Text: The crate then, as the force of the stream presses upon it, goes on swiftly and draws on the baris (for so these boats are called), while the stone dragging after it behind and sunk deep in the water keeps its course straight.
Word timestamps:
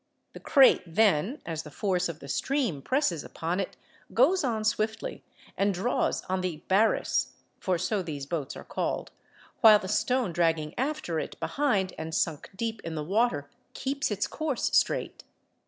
The 0.33 0.39
crate 0.39 0.81
then, 0.87 1.43
as 1.45 1.61
the 1.61 1.69
force 1.69 2.09
of 2.09 2.21
the 2.21 2.27
stream 2.27 2.81
presses 2.81 3.23
upon 3.23 3.59
it, 3.59 3.77
goes 4.15 4.43
on 4.43 4.63
swiftly 4.63 5.21
and 5.55 5.75
draws 5.75 6.23
on 6.23 6.41
the 6.41 6.63
baris 6.67 7.33
(for 7.59 7.77
so 7.77 8.01
these 8.01 8.25
boats 8.25 8.57
are 8.57 8.63
called), 8.63 9.11
while 9.59 9.77
the 9.77 9.87
stone 9.87 10.33
dragging 10.33 10.73
after 10.75 11.19
it 11.19 11.39
behind 11.39 11.93
and 11.99 12.15
sunk 12.15 12.49
deep 12.55 12.81
in 12.83 12.95
the 12.95 13.03
water 13.03 13.47
keeps 13.75 14.09
its 14.09 14.25
course 14.25 14.71
straight. 14.75 15.23